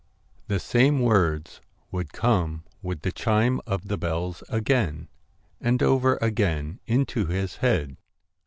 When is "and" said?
5.59-5.83